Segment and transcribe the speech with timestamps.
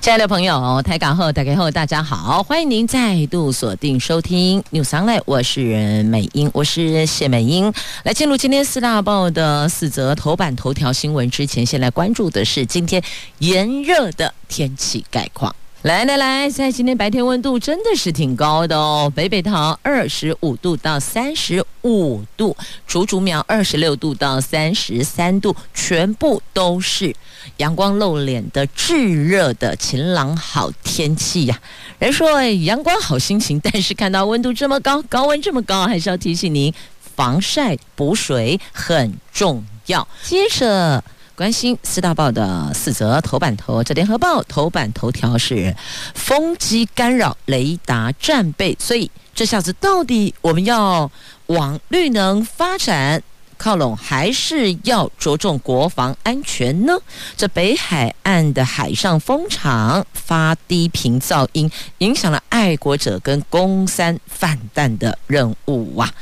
[0.00, 7.70] 亲爱的朋友，台港后、台港后，大家好，欢迎您再度锁定收听 News Online，我是美英，我是谢美英。
[8.04, 13.02] 来进入今天四大报的四则头版头条新闻之前，先来关注的是今天
[13.40, 15.54] 炎热的天气概况。
[15.82, 22.54] 来来来，现在今天白天温度真的是挺高的哦，北北桃二十五度到三十五度，
[22.86, 27.16] 竹竹苗二十六度到三十三度，全部都是
[27.56, 31.58] 阳光露脸的炙热的晴朗好天气呀、
[31.98, 36.70] 人说阳光好心情，但是看到温度这么高，高温这么高，还是要提醒您
[37.16, 40.06] 防晒补水很重要。
[40.24, 41.02] 接着。
[41.40, 45.74] 关心四大报的四则头版头，这联合报头版头条是
[46.14, 51.10] 风机干扰雷达战备，所以这下子到底我们要
[51.46, 53.22] 往绿能发展
[53.56, 56.98] 靠拢，还是要着重国防安全呢？
[57.38, 66.12] 这北海岸的海上风场发低频噪音，影响了爱国者跟供三犯弹的任务啊！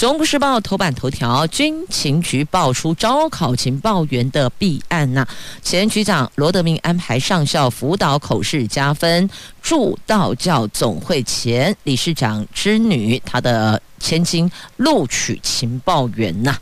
[0.00, 5.28] 中国时报头版头条：军情局爆出招考情报员的弊案呐、啊，
[5.62, 9.28] 前局长罗德明安排上校辅导口试加分，
[9.60, 16.60] 驻道教总会前理事长之女，她的千金录取情报员呐、啊。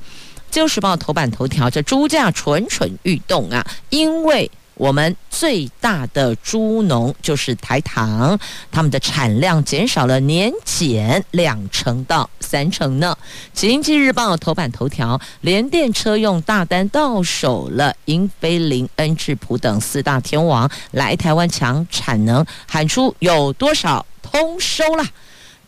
[0.51, 4.51] 自由时报头版头条：这猪价蠢蠢欲动啊，因为。
[4.79, 8.39] 我们最大的猪农就是台糖，
[8.71, 13.15] 他们的产量减少了年减两成到三成呢。
[13.53, 25.05] 经济日报头版头条：联电车用大单到手了，英飞凌、恩智浦等四大天王来台湾抢产能，喊出有多少通收了。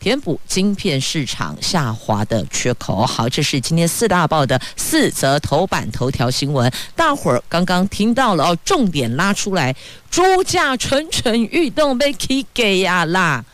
[0.01, 3.05] 填补晶片市场下滑的缺口。
[3.05, 6.69] 好，这是今天四大报的四则头版头条新闻。
[6.95, 9.75] 大伙儿刚刚听到了哦，重点拉出来，
[10.09, 13.45] 猪价蠢蠢欲动，被 K 给呀啦！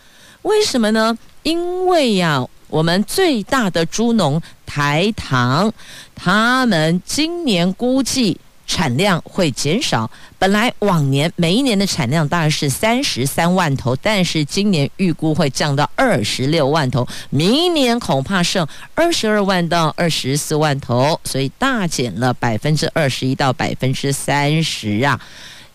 [0.44, 1.18] 为什么呢？
[1.44, 5.74] 因为呀，我们最大的猪农台糖，
[6.16, 8.40] 他们今年估计。
[8.70, 25.20] 产量会减少，本来往年每一年的产量大概是三十三万头，但是今年预估会降到二十六万头，明年恐怕剩二十二万到二十四万头，所以大减了百分之二十一到百分之三十啊，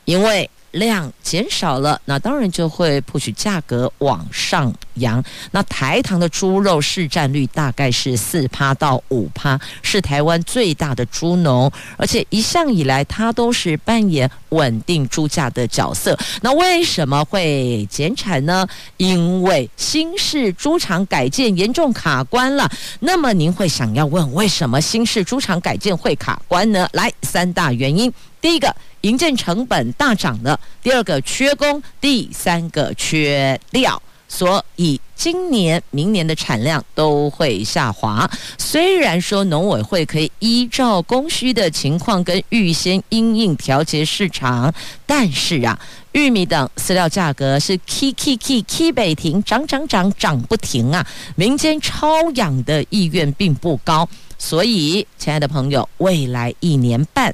[0.05, 0.49] 因为。
[0.73, 5.23] 量减少了，那当然就会 push 价格往上扬。
[5.51, 16.19] 那台糖的猪肉市占率大概是四趴到五趴，是台湾最大的猪农，而且一向以来它都是扮演稳定猪价的角色。
[16.41, 18.67] 那为什么会减产呢？
[18.97, 22.71] 因为新式猪场改建严重卡关了。
[23.01, 26.89] 那么您会想要问，为什么新式猪场改建会卡关呢？
[26.93, 28.13] 来，三大原因。
[28.41, 34.01] 第一个，营建成本大涨了；第二个，缺工；第三个，缺料。
[34.29, 38.29] 所以今年、明年的产量都会下滑。
[38.59, 44.75] 虽然说农委会可以依照供需的情况跟预先因应调节市场，
[45.07, 45.79] 但是啊，
[46.11, 51.07] 玉米等饲料价格是 K K K K 北停，涨涨涨涨不停啊！
[51.37, 57.33] 民间超养的意愿并不高，所以，亲爱的朋友，未来一年半。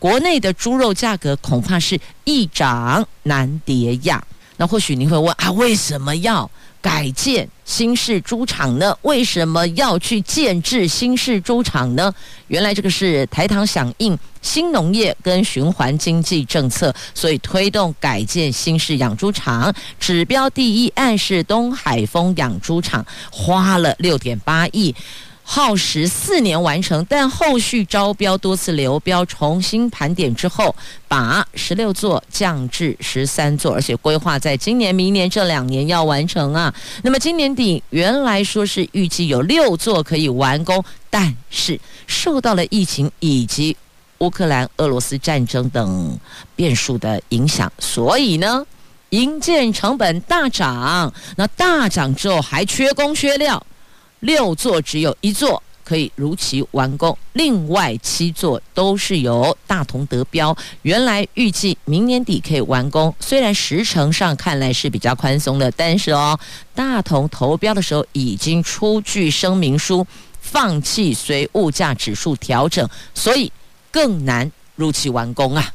[0.00, 4.20] 国内的猪肉价格恐怕是易涨难跌呀。
[4.56, 6.50] 那或许你会问啊，为什么要
[6.80, 8.96] 改建新式猪场呢？
[9.02, 12.12] 为什么要去建制新式猪场呢？
[12.46, 19.74] 原来这个是台糖响应新农业跟循环经济政策，所以推动改建新式养猪场。
[19.98, 24.94] 指标第一案是东海丰养猪场，花了六点八亿。
[25.50, 30.76] 耗时四年完成，但后续招标多次流标，重新盘点之后，
[31.08, 36.72] 把十六座降至十三座，而且规划在今年、明年这两年要完成啊。
[37.02, 43.74] 那么今年底原来说是预计有六座可以完工，但是受到了疫情以及
[44.18, 46.18] 乌克兰、俄罗斯战争等
[46.54, 48.66] 变数的影响，所以呢，
[49.08, 51.10] 营建成本大涨。
[51.36, 53.64] 那大涨之后还缺工缺料。
[54.20, 60.54] 六座只有一座可以如期完工，另外七座都是由大同得标。
[60.82, 66.38] 原来预计明年底可以完工，虽然时程上看来是比较宽松的，但是哦，
[66.74, 70.06] 大同投标的时候已经出具声明书，
[70.42, 73.50] 放弃随物价指数调整，所以
[73.90, 75.72] 更难如期完工啊。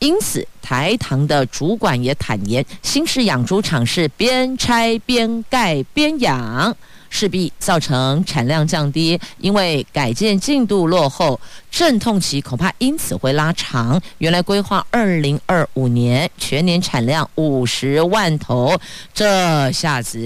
[0.00, 6.76] 因此，台糖的主管也坦言，新式养猪场是边拆边盖边养。
[7.10, 14.00] 势必造成产量降低，因为改建进度落后，阵痛期恐怕因此会拉长。
[14.18, 18.78] 原来规划二零二五年全年产量五十万头，
[19.14, 20.18] 这下子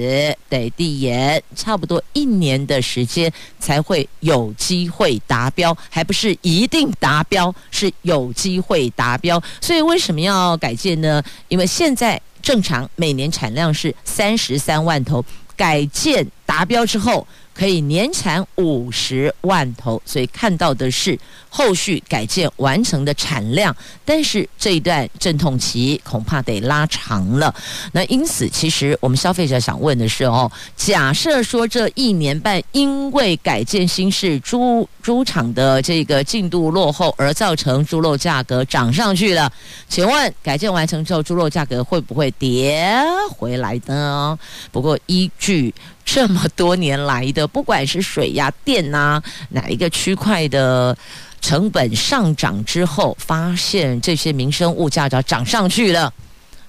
[0.48, 9.42] 得递延差不多一年的时间才会有机会达标，还不是一定达标，是有机会达标。
[9.60, 11.22] 所以为什么要改建呢？
[11.48, 15.24] 因为现在正常每年产量是三十三万头。
[15.60, 21.18] 改建达标之后，可以年产五十万头，所以看到的是
[21.50, 23.74] 后续改建完成的产量，
[24.04, 27.52] 但是这一段阵痛期恐怕得拉长了。
[27.92, 39.52] 那因此，其实我们消费者想问的是哦，假设说这一年半因为改建新式猪猪场的这个进度落后，而造成猪肉价格涨上去了，
[39.88, 42.96] 请问改建完成之后，猪肉价格会不会跌
[43.28, 44.38] 回来呢？
[44.70, 45.74] 不过依据。
[46.02, 50.96] 这么多年来的，不管是水呀、电呐，哪一个区块的
[51.40, 56.12] 成本上涨之后，发现这些民生物价就涨上去了，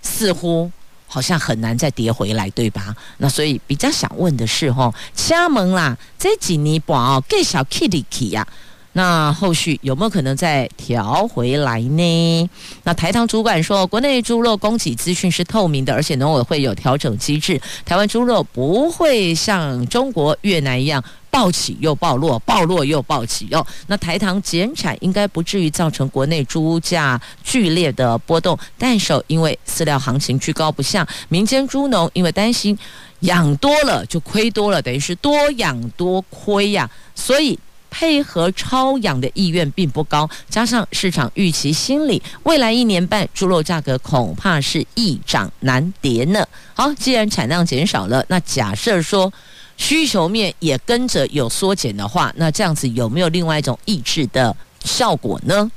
[0.01, 0.71] 似乎
[1.07, 2.95] 好像很难再跌回来，对吧？
[3.17, 8.47] 那所以比较想问的是，吼，加盟啦，这几年不哦，更小 kitty 呀。
[8.93, 12.49] 那后续有没有可能再调回来呢？
[12.83, 23.65] 那台糖主管说，国内猪肉供给资讯是透明的，而且农委会有调整机制，台湾猪肉不会像中国、越南一样暴起又暴落，暴落又暴起哦。
[23.87, 32.77] 那台糖减产应该不至于造成国内猪价剧烈的波动，但是因为饲料行情居高不下，民间猪农因为担心
[33.21, 37.57] 养多了就亏多了，等于是多养多亏呀，所以。
[37.91, 46.43] 配合超养的意愿并不高，加上市场预期心理，未来一年半猪肉价格恐怕是易涨难跌呢。
[46.73, 49.31] 好，既然产量减少了，那假设说
[49.77, 55.69] 需求面也跟着有缩减的话，那这样子有没有另外一种抑制的效果呢？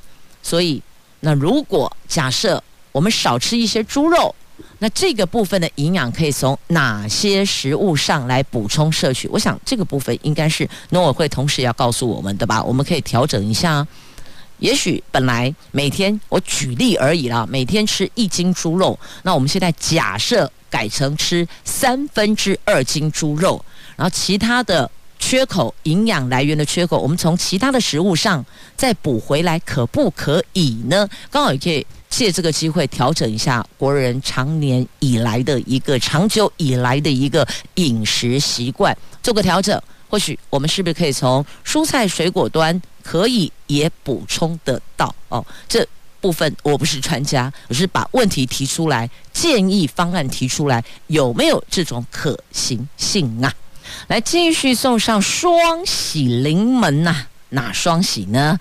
[0.42, 0.80] 所以，
[1.20, 2.62] 那如果假设
[2.92, 4.34] 我们少吃一些猪肉。
[4.80, 9.26] 那这个部分的营养可以从哪些食物上来补充摄取？
[9.28, 12.62] 我想这个部分应该是农委会同时要告诉我们的吧？
[12.62, 13.86] 我们可以调整一下。
[14.58, 23.64] 也许本来每天我举例而已啦，每天吃一斤猪肉，那我们现在假设改成吃三分之二斤猪肉，
[23.96, 28.44] 然后其他的缺口营养来源的缺口，我们从其他的食物上
[28.76, 31.08] 再补回来，可不可以呢？
[31.30, 31.86] 刚好也可以。
[32.16, 37.44] 借这个机会调整一下国人长年以来的一个长久以来的一个
[37.74, 45.12] 饮食习惯，做个调整，或许我们是不是可以从蔬菜水果端可以也补充得到？
[45.28, 45.84] 哦，这
[46.20, 53.52] 部分我不是专家，我是把问题提出来，建议方案提出来，有没有这种可行性啊？
[54.06, 58.56] 来继续送上双喜临门呐、哪双喜呢？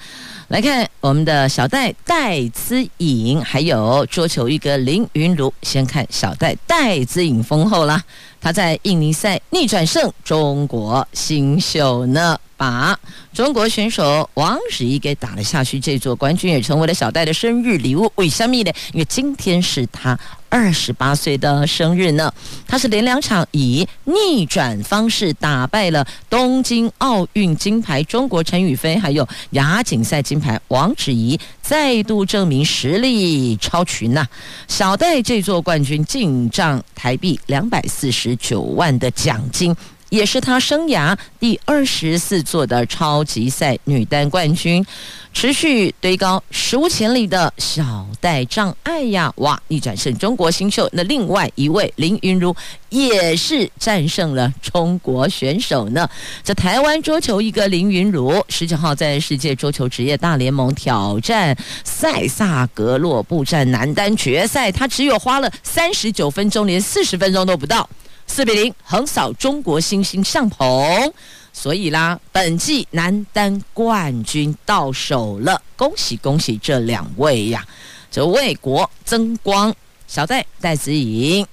[0.50, 5.52] 来看我们的小戴戴姿颖，还有桌球一哥林云儒。
[5.62, 8.04] 先看小戴戴姿颖丰厚啦，
[8.44, 13.00] 他在印尼赛逆转胜中国新秀呢，把
[13.34, 15.80] 中国选手王芷怡给打了下去。
[15.80, 18.12] 这座冠军也成为了小戴的生日礼物。
[18.16, 18.72] 为什么呢？
[18.92, 20.20] 因为今天是他。
[20.50, 22.32] 二十八岁的生日呢，
[22.68, 34.28] 他是连两场以逆转方式打败了东京奥运金牌中国陈雨菲，还有亚锦赛金牌王芷怡，再度证明实力超群呐、
[34.68, 39.76] 小戴这座冠军进账台币两百四十九万的奖金。
[40.10, 44.86] 也是她生涯第二十四座的超级赛女单冠军，
[45.34, 49.34] 持续堆高史无前例的小戴障碍呀！
[49.38, 50.88] 哇，逆转胜中国新秀。
[50.94, 52.56] 那另外一位林昀儒
[52.90, 56.08] 也是战胜了中国选手呢。
[56.44, 67.90] 在台湾桌球一哥林昀儒十九号在世界桌球职业大联盟挑战塞萨格洛布战男单决赛，他只有花了三十九分钟，连四十分钟都不到。
[68.34, 71.14] 四比零横扫中国新星向鹏，
[71.54, 77.64] 所以啦，本季男单冠军到手了，恭喜恭喜这两位呀！
[78.10, 79.72] 这为国争光，
[80.08, 81.46] 小戴戴子颖，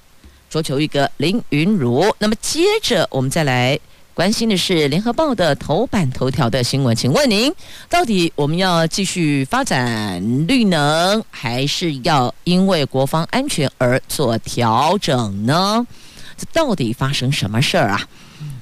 [0.48, 2.10] 桌球一哥林云儒。
[2.18, 3.78] 那么接着我们再来
[4.14, 7.52] 关心的是联合报的头版头条的新闻，请问您
[7.90, 15.86] 到底我们要继续发展绿能，还是要因为国防安全而做调整呢？
[16.40, 18.00] 这到底发生什么事儿啊？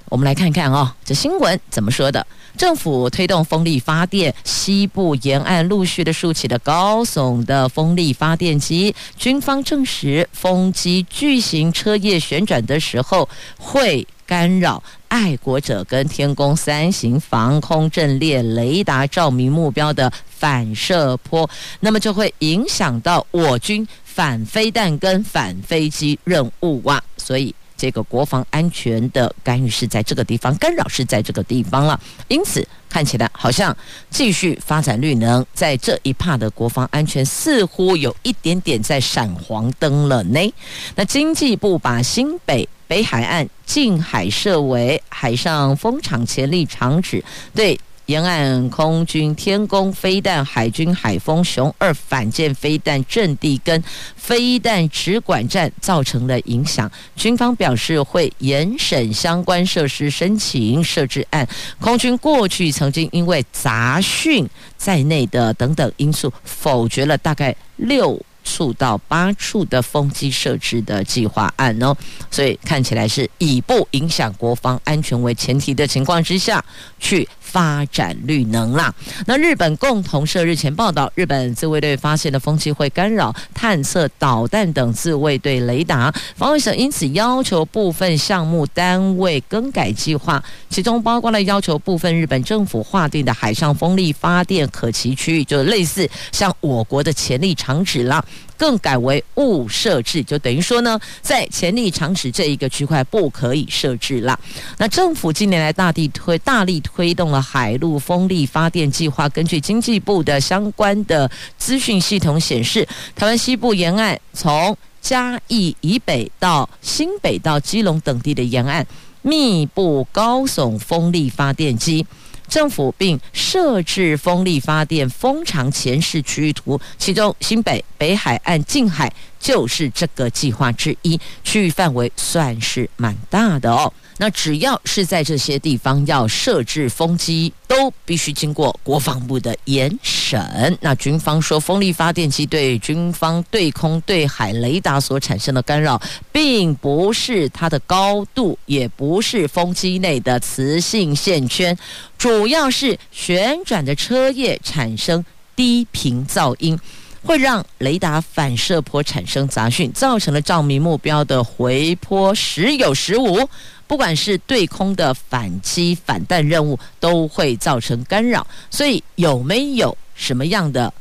[0.06, 2.26] 我们来看看哦，这新闻怎么说的？
[2.56, 8.92] 政府推动风力发电，西部沿岸陆续的竖起了高耸的风力发电机。
[9.16, 27.54] 军方证实，风机巨型车叶旋转的时候会干扰爱国者跟天弓三型防空阵列雷达照明目标的反射波，那么就会影响到我军反飞弹跟反飞机任务啊，所以。
[27.78, 31.98] 这个国防安全的干预是在这个地方，干扰是在这个地方了。
[32.26, 33.74] 因此，看起来好像
[34.10, 40.54] 继续发展绿能，在这一趴的国防安全似乎有一点点在闪黄灯了呢。
[40.96, 47.78] 那经济部把新北北海岸近海设为海上风场潜力场址，对。
[48.08, 53.84] 沿岸空军天宫飞弹、海军海风熊二反舰飞弹阵地跟
[54.16, 61.46] 飞弹指管站造成了影响，军方表示会严审相关设施申请设置案。
[61.78, 64.48] 空军过去曾经因为杂讯
[64.78, 68.18] 在内的等等因素，否决了大概六
[68.48, 71.94] 处到八处的风机设置的计划案哦，
[72.30, 76.64] 所以看起来是以不影响国防安全为前提的情况之下
[76.98, 77.28] 去。
[77.48, 78.94] 发展绿能啦。
[79.24, 98.22] 那日本共同社日前报道，日本自卫队发现的风机会干扰探测导弹等自卫队雷达，防卫省因此要求部分项目单位更改计划，其中包括了要求部分日本政府划定的海上风力发电可期区域，就类似像我国的潜力场址啦。
[98.56, 104.38] 更改为误设置，就等于说呢，在潜力场址这一个区块不可以设置了。
[104.78, 109.28] 那政府近年来大力推大力推动了海陆风力发电计划。
[109.28, 118.84] 根据经济部的相关的资讯系统显示，台湾西部沿岸从嘉义以北到新北到基隆等地的沿岸，
[119.22, 122.04] 密布高耸风力发电机。
[122.48, 133.92] 政府并设置风力发电风场前示区域图，其中新北北海岸近海就是这个计划之一，区域范围算是蛮大的哦。
[134.20, 140.76] 那只要是在这些地方要设置风机，都必须经过国防部的严审。
[140.80, 146.02] 那军方说，风力发电机对军方对空对海雷达所产生的干扰，
[146.32, 151.78] 并不是它的高度，也不是风机内的磁性线圈，
[152.18, 156.76] 主要是旋转的车叶产生低频噪音，
[157.24, 163.48] 会让雷达反射波产生杂讯，造成了照明目标的回波时有时无。
[163.86, 168.46] 不管是对空的反击反弹任务，都会造成干扰。
[168.70, 170.92] 所以有没有什么样的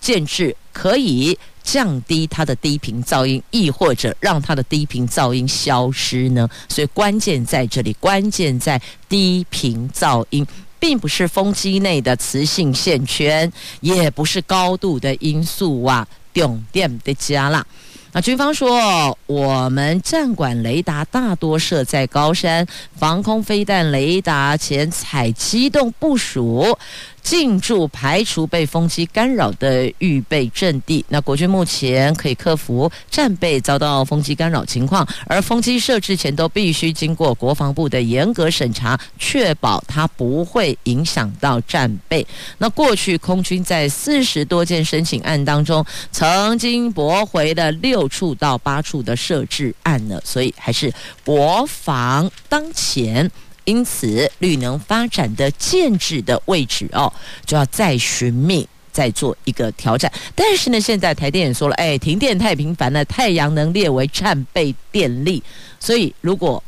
[0.00, 6.46] 建制可以降低它的低频噪音，亦或者让它的低频噪音消失呢？
[6.68, 10.46] 所以关键在这里，关键在低频噪音，
[10.86, 17.66] 并不是风机内的磁性线圈，也不是高度的因素啊，重点的加啦。
[18.12, 22.64] 那军方说，我们战管雷达大多设在高山，
[22.96, 26.78] 防空飞弹雷达前采机动部署。
[27.26, 31.04] 进驻排除被风机干扰的预备阵地。
[31.08, 42.24] 那国军目前可以克服战备遭到风机干扰情况，而风机设置前都必须经过国防部的严格审查，确保它不会影响到战备。
[42.58, 53.28] 那过去空军在四十多件申请案当中，曾经驳回了六处到八处的设置案呢，所以还是国防当前。
[53.66, 57.12] 因此，绿能发展的建制的位置哦，
[57.44, 60.10] 就要再寻觅，再做一个挑战。
[60.34, 65.42] 但是呢，现在台电也说了，哎，停电太频繁了，太阳能列为战备电力，
[65.78, 66.62] 所以如果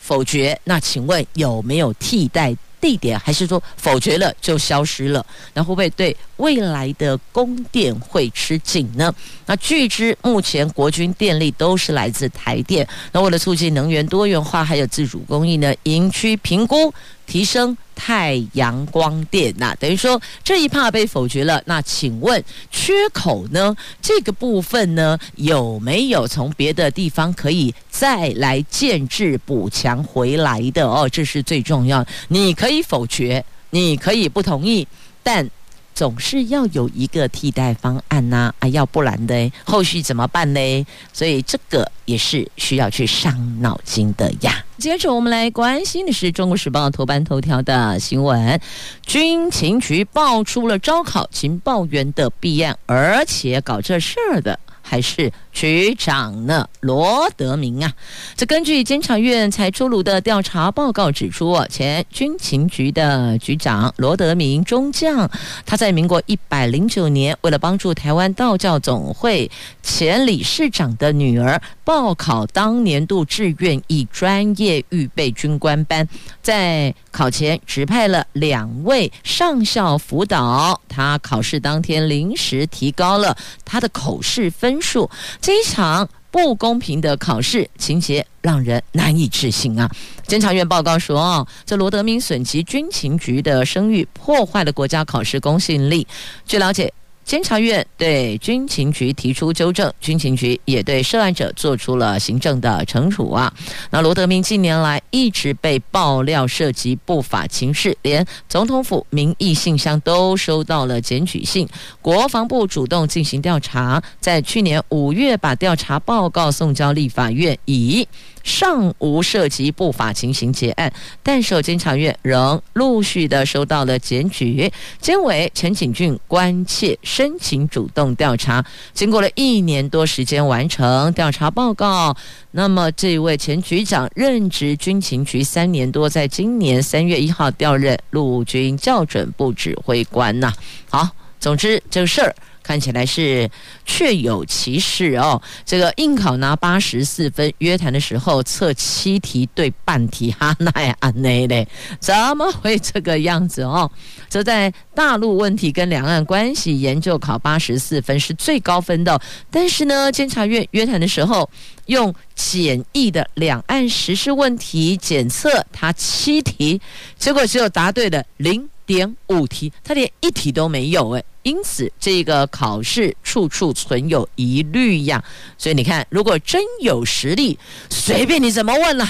[0.00, 2.56] 否决，那请问有没有替代？
[2.80, 5.26] 地点还是说否决了就消失了？
[5.52, 9.14] 那会不会对未来的供电会吃紧呢？
[9.46, 12.86] 那据知目前国军电力都是来自台电。
[13.12, 16.92] 那为了促进能源多元化，还有自主供应呢，营区评估。
[17.26, 21.62] 提升太阳光电，那等于说这一怕被否决了。
[21.64, 22.42] 那请问
[22.72, 23.76] 缺口呢？
[24.02, 30.84] 这个部分呢，有没有从别的地方可以再来建置补强回来的？
[30.84, 32.04] 哦，这是最重要。
[32.26, 34.84] 你可以否决，你可以不同意，
[35.22, 35.48] 但。
[35.94, 40.86] 总是要有一个替代方案呐，啊，要不然的后续怎么办呢？
[41.12, 44.64] 所以这个也是需要去伤脑筋的呀。
[44.78, 48.58] 接着我们来关心的是《中国时报》头版头条的新闻：
[49.04, 57.92] 军情局爆出了招考情报员的弊案，而且搞这事儿的还是局长呢，罗德明啊，
[58.36, 65.30] 这根据监察院才出炉的调查报告指出，前军情局的局长罗德明中将，
[65.66, 69.50] 他在民国一百零九年，为了帮助台湾道教总会
[69.82, 76.08] 前理事长的女儿报考当年度志愿役专业预备军官班，
[76.40, 85.10] 在考前指派了两位上校辅导，他考试当天临时提高了他的口试分数。
[85.40, 89.90] 这一场不公平的考试情节让人难以置信啊！
[90.26, 96.06] 监察院报告说，这罗德明损及军情局的声誉，破坏了国家考试公信力。
[96.46, 96.92] 据了解。
[97.30, 103.54] 监察院对军情局提出纠正，军情局也对涉案者做出了行政的惩处啊。
[103.90, 111.68] 那罗德明近年来一直被爆料涉及不法情事，连总统府民意信箱都收到了检举信。
[112.02, 118.08] 国防部主动进行调查，在去年五月把调查报告送交立法院，以
[118.42, 120.92] 尚无涉及不法情形结案，
[121.22, 124.70] 但是监察院仍陆续的收到了检举。
[125.00, 132.16] 监委陈景俊关切申请主动调查，经过了一年多时间完成调查报告。
[132.52, 140.52] 那么这位前局长任职军情局三年多，在今年三月一号调任陆军校准部指挥官呐。
[140.88, 142.34] 好，总之这个事儿。
[142.70, 143.50] 看起来是
[143.84, 145.42] 确有其事哦。
[145.66, 151.66] 这个应考拿八十四分，约谈的时候测七题对半题，哈，那也安内嘞？
[151.98, 153.90] 怎么会这个样子哦？
[154.28, 161.50] 则在大陆问题跟两岸关系研究考八十四分是最高分的，但是呢，监察院约谈的时候
[161.86, 166.80] 用简易的两岸时事问题检测他七题，
[167.18, 171.24] 结果只有答对的零点五题，他连一题都没有诶。
[171.44, 175.22] 因此，这个考试处处存有疑虑呀。
[175.56, 177.56] 所以你看，如果真有实力，
[177.88, 179.06] 随便你怎么问了，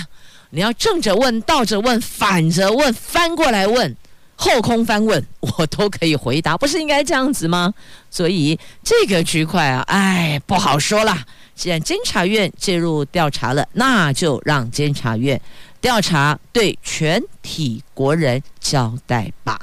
[0.50, 3.96] 你要正着问、倒着问、反着问、翻过来问、
[4.36, 7.72] 后空翻问，我都可以回答，不是应该这样子吗？
[8.12, 11.16] 所以这个区块啊，哎，不好说了。
[11.54, 15.40] 既然监察院介入调查了，那就让监察院
[15.80, 19.58] 调查，对全体国人交代吧。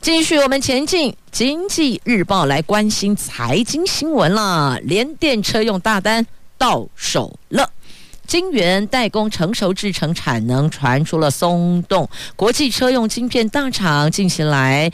[0.00, 7.70] 继续我们前进，《经济日报》来关心财经新闻了，连电车用大单到手了。
[8.30, 14.88] 晶圆代工成熟制程产能传出了松动，国际车用晶片大厂近期来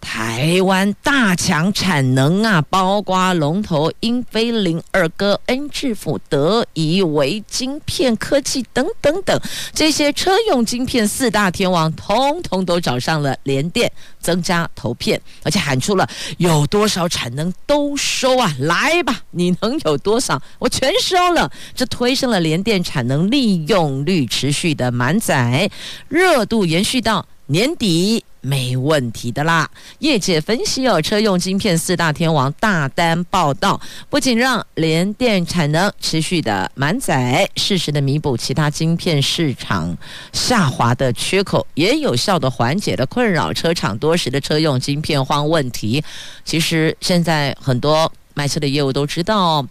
[0.00, 9.40] 台湾大抢产能啊，包括龙头英飞凌、二哥恩智浦、德仪微晶片科技等等等，
[9.72, 22.79] 这些车用晶片四大天王，通通都找上了联电，增加投片，而且喊出了有多少产能都收啊，来吧，你能有多少，我全收了，这推升了联电。
[22.82, 25.70] 产能利用率持续的满载，
[26.08, 29.68] 热度延续到年底没问题的啦。
[29.98, 39.96] 业界分析哦，车用晶片四大天王大单报道，不仅让联电产能持续的满载，适时的弥补其他晶片市场
[40.32, 46.02] 下滑的缺口，也有效的缓解了困扰车厂多时的车用晶片荒问题。
[46.44, 49.66] 其实现在很多卖车的业务都知道。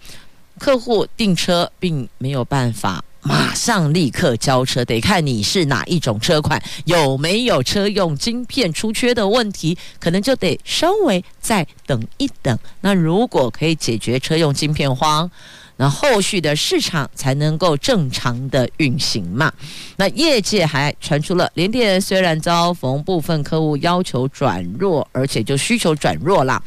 [0.60, 12.58] 客户订车并没有办法马上立刻交车，得看你是哪一种车款，有没有车用晶片出缺的问题，可能就得稍微再等一等。
[12.82, 15.30] 那如果可以解决车用晶片荒，
[15.80, 19.50] 那后续的市场才能够正常的运行嘛？
[19.96, 26.62] 那业界还传出了联电虽然遭逢部分客户要求转弱，而且就需求转弱啦，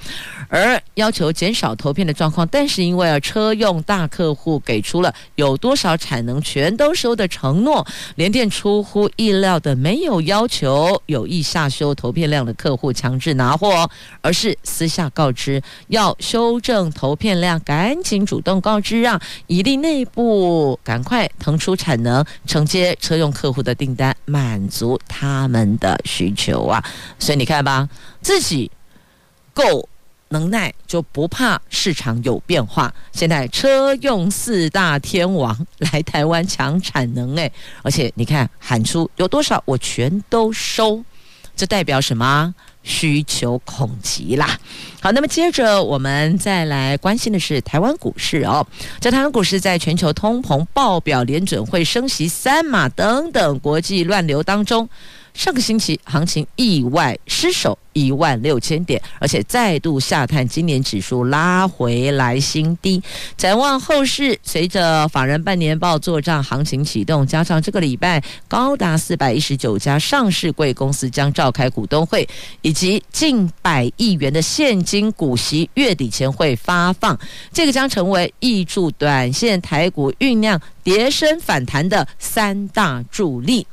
[0.49, 13.91] 而要求减少投片的状况，但是因为啊车用大客户给出了有多少产能全都收的承诺，联电出乎意料的没有要求有意下修投片量的客户强制拿货，
[14.23, 19.02] 而是私下告知要修正投片量，赶紧主动告知。
[19.03, 26.83] 让以利内部赶快腾出产能，承接车用客户的订单，满足他们的需求啊！
[27.19, 27.89] 所以你看吧，
[28.23, 28.71] 自己
[29.53, 29.89] 够
[30.29, 32.95] 能耐，就不怕市场有变化。
[33.13, 41.05] 现在车用四大天王来台湾抢产能，诶，而且你看喊出有多少，我全都收，
[41.55, 42.55] 这代表什么？
[42.83, 44.59] 需求恐急啦！
[45.01, 48.67] 好，那么接着我们再来关心的是台湾股市哦。
[49.01, 54.89] 在台湾股市在全球通膨爆表、联准会升息三码等等国际乱流当中，
[55.35, 63.03] 上个星期行情意外失守一万六千点，而且再度下探今年指数拉回来新低。
[63.37, 72.29] 展望后市，随着法人半年报作账行情启动，加上这个礼拜高达四百一十九家上市柜公司将召开股东会，
[72.61, 77.19] 以及近百亿元的现金股息月底前会发放，
[77.53, 83.67] 这个将成为挹注短线台股酝酿跌升反弹的三大助力。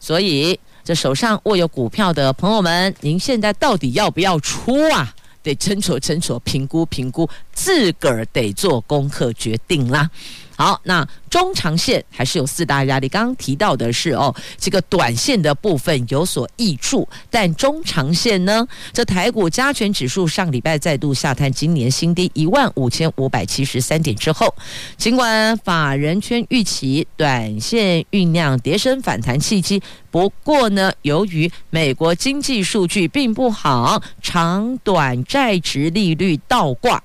[0.00, 0.58] 所以。
[0.86, 5.12] 这手上握有股票的朋友们，您现在到底要不要出啊？
[5.42, 10.08] 得斟酌斟酌，评估评估，自个儿得做功课决定啦。
[10.56, 13.06] 好，那中长线还是有四大压力。
[13.08, 18.66] 刚刚提到的是哦，这个短线的部分有所挹注，但中长线呢？
[18.90, 24.54] 这台股加权指数上礼拜再度下探今年新低一万五千五百七十三点之后，
[24.96, 37.02] 尽管法人圈预期短线酝酿跌升反弹契机，不过呢，由于美国经济数据并不好，长短债殖利率倒挂。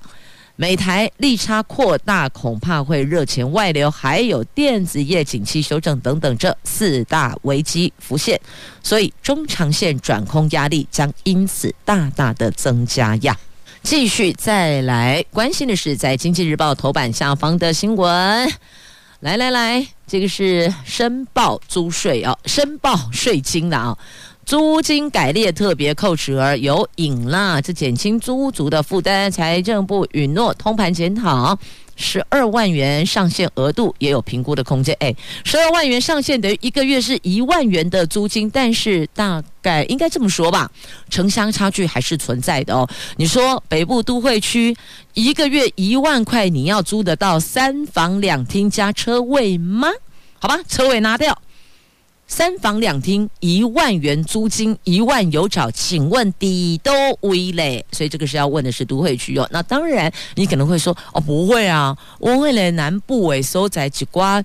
[0.56, 8.40] 美台利差扩大，恐怕会热钱外流，还有电子业景气修正等等这四大危机浮现，
[8.82, 13.36] 所以中长线转空压力将因此大大的增加呀。
[13.82, 18.48] 继续再来关心的是，在经济日报头版下方的新闻，
[19.20, 23.98] 来来来，这个是申报租税哦，申报税金的啊、
[24.44, 29.30] 租金改列特别扣除额有影啦，这减轻租屋族的负担。
[29.30, 31.56] 财政部允诺通盘检讨，
[31.94, 34.94] 十二万元上限额度也有评估的空间。
[34.98, 40.70] 哎，十二万元上限等于一个月是一万元的租金，但是大概应该这么说吧，
[41.08, 42.86] 城乡差距还是存在的哦。
[43.16, 44.76] 你说北部都会区
[45.14, 49.88] 一个月一万块，你要租得到三房两厅加车位吗？
[50.40, 51.40] 好吧，车位拿掉。
[52.32, 56.90] 三房两厅一万元租金一万有找，请问底都
[57.20, 57.84] 为嘞？
[57.92, 59.46] 所以这个是要问的是都会区哦。
[59.52, 64.42] 那当然，你可能会说哦，不会啊，我会嘞南部诶收在几瓜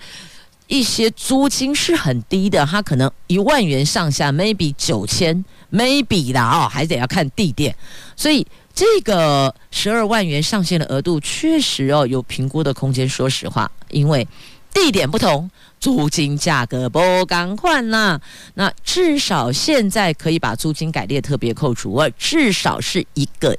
[0.68, 7.74] 一些租金是很低的，它可能一万元上下，maybe 九千，maybe 啦哦，还得要看地点。
[8.18, 8.46] 所以
[8.76, 13.08] 这个十二万元上限的额度确实哦有评估的空间。
[13.08, 14.28] 说实话，因为
[14.74, 15.50] 地点不同。
[15.88, 18.20] 租金价格不敢换啦，
[18.56, 23.58] 那至少现在可以把租金改列特别扣除额，至少是一个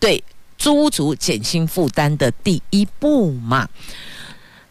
[0.00, 0.22] 对
[0.56, 3.68] 租主减轻负担的第一步嘛。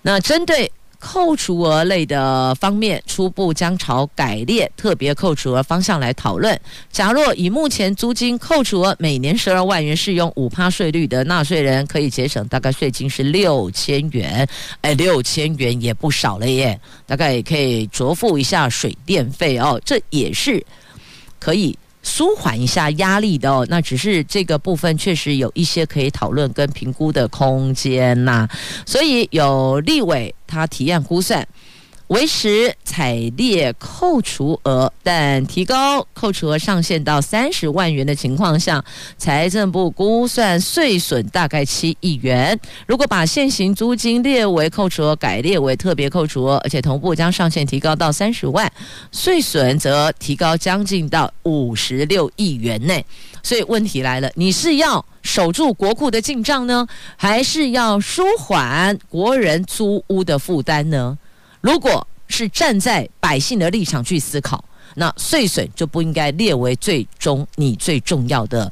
[0.01, 0.69] 那针对。
[0.99, 6.59] 扣除额类的方面，初步将朝改列特别扣除额方向来讨论。
[6.91, 14.47] 假若以目前租金扣除额每年十二万元，适用五趴税率的纳税人，可以节省大概税金是六千元。
[14.81, 19.79] 哎，六千元也不少了耶，大概也可以酌付一下水电费哦。
[19.85, 20.65] 这也是
[21.39, 21.77] 可以。
[22.07, 28.47] 舒缓一下压力的哦，那只是这个部分确实有一些可以讨论跟评估的空间呐、
[28.85, 31.45] 所以有立委他提案估算。
[32.07, 38.81] 维持采列扣除额，但提高扣除额上限到三十万元的情况下，
[39.17, 42.57] 财政部估算税损大概七亿元。
[42.87, 48.71] 如果把现行租金列为扣除额，改列为特别扣除额，而且同步将上限提高到三十万，
[49.11, 53.05] 税损则提高将近到五十六亿元内。
[53.43, 61.17] 所以问题来了，你是要守住国库的进账呢，还是要舒缓国人租屋的负担呢？
[61.61, 64.63] 如果是站在百姓的立场去思考，
[64.95, 68.71] 那税损就不应该列为最终你最重要的，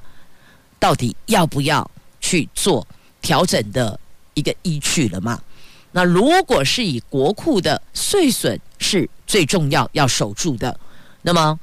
[0.79, 2.85] 到底要不要去做
[3.21, 3.99] 调整的
[4.33, 5.39] 一个依据了吗？
[5.91, 10.77] 那如果是以国库的税损是最重要要守住的，
[11.21, 11.57] 那么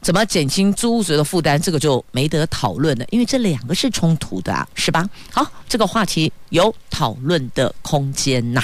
[0.00, 5.08] 怎么减轻租屋族的负担，这个就没得讨论了，因为这两个是冲突的啊，是吧？
[5.30, 8.62] 好，这个话题有讨论的空间呐。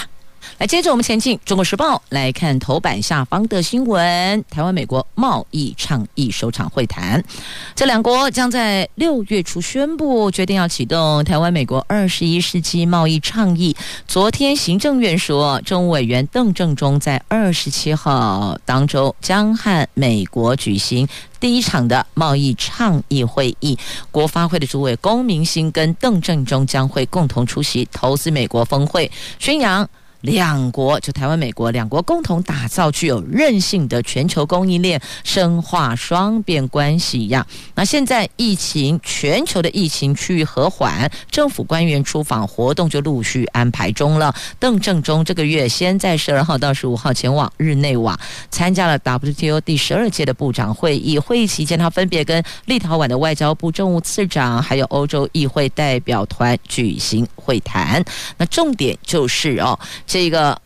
[0.59, 7.23] 来，接着我们前进《中国时报》来看头版下方的新闻：台湾、美国贸易倡议首场会谈，
[7.75, 13.75] 这两国将在六月初宣布决定要启动台湾、美国二十一世纪贸易倡议。
[14.07, 23.79] 昨天，行政院说，政务委员邓正中在二十七号当周将和美国举行第一场的贸易倡议会议。
[24.11, 29.89] 国发会的主委龚明鑫跟邓正中将会共同出席投资美国峰会，宣扬。
[30.21, 37.47] 两国就台湾、美国两国共同打造具有韧性的全球供应链，深化双边关系一样。
[37.75, 44.35] 那现在疫情全球的疫情趋于和缓，政府官员出访活动就陆续安排中了。
[44.59, 48.19] 邓正中这个月先在十二号到十五号前往日内瓦
[48.51, 58.05] 参加了 WTO 第十二届的部长会议，会议期间他分别跟立陶宛的外交部政务次长还有欧洲议会代表团举行会谈。
[58.37, 59.79] 那重点就是哦。
[60.13, 60.61] 这个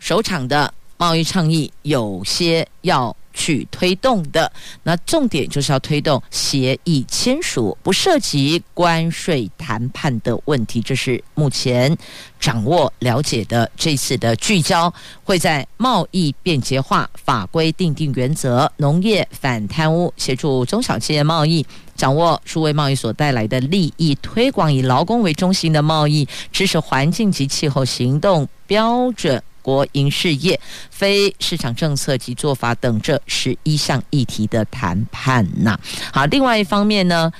[0.00, 10.82] 首场的贸易倡议有些要去推动的，那重点就是要推动协议签署，不涉及关税谈判的问题。
[10.82, 11.96] 这是目前
[12.40, 29.40] 掌握了解的这次的聚焦，会在贸易便捷化、法规定定原则、农业反贪污、协助中小企业贸易、掌握数位贸易所带来的利益、推广以劳工为中心的贸易、支持环境及气候行动标准。
[29.68, 30.58] 国营事业、
[30.90, 35.78] 非市场政策及做法等这十一项议题的谈判呐。
[36.10, 37.30] 好，另外一方面呢，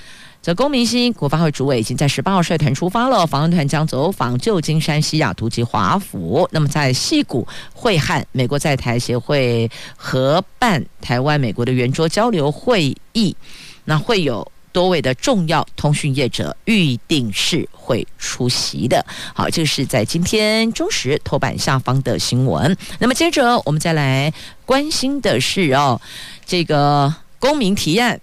[0.42, 6.46] 则公明鑫国发会主委已经在十八号率团出发了，访问团将走访旧金山、西雅图及华府。
[6.52, 13.34] 那么在西谷会汉美国在台协会合办台湾美国的圆桌交流会议，
[13.86, 14.46] 那会有。
[14.78, 19.04] 多位的重要通讯业者预定是会出席的。
[19.34, 22.76] 好，这是在今天中时头版下方的新闻。
[23.00, 24.32] 那么接着我们再来
[24.64, 26.00] 关心的是哦，
[26.46, 28.20] 这个公民提案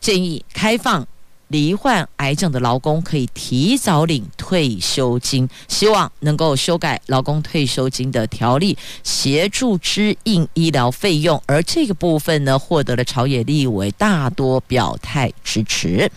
[0.00, 1.06] 建议开放。
[1.48, 11.42] 罹患癌症的劳工可以提早领退休金，希望能够修改劳工退休金的条例，协助支应医疗费用。
[11.46, 16.10] 而这个部分呢，获得了朝野立委大多表态支持。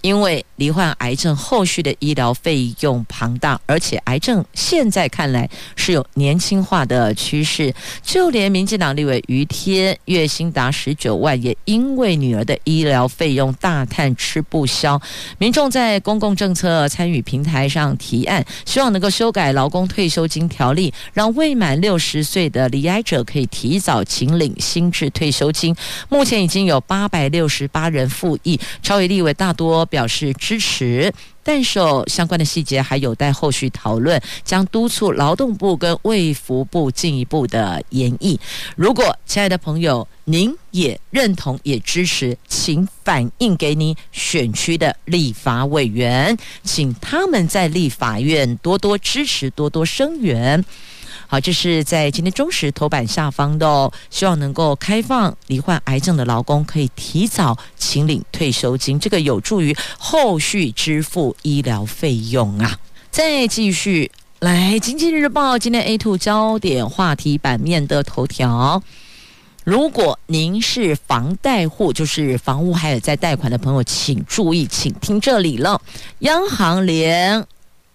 [0.00, 7.74] 因为罹患癌症后续的医疗费用庞大，而且癌症现在看来是有年轻化的趋势。
[8.00, 15.02] 就连民进党立委于天月薪达十九万，也因为女儿的医疗费用大叹吃不消。
[15.38, 25.74] 民众在公共政策参与平台上提案，希望能够修改劳工退休金条例，让未满六十岁的罹癌者可以提早请领新制退休金。
[26.08, 29.72] 目前已经有八百六十八人附议，朝野立委大多。
[29.86, 31.10] 表示支持，
[31.42, 38.38] 但是相关的细节还有待后续讨论，将督促劳动部跟卫福部进一步的研议。
[38.76, 50.62] 如果亲爱的朋友您也认同也支持，请反映给你选区的立法委员，请他们在立法院多多支持，多多声援。
[51.32, 62.78] 好，这是在今天中时头版下方的哦，希望能够开放罹患癌症的劳工可以提早请领退休金，这个有助于后续支付医疗费用啊。
[63.10, 68.82] 再继续来，《经济日报》今天 A two 焦点话题版面的头条，
[69.64, 75.80] 如果您是房贷户，就是房屋还有在贷款的朋友，请注意，请听这里了，
[76.18, 77.46] 央行连。